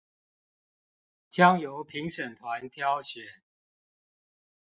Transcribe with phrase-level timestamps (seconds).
[1.29, 3.43] 將由評審團挑選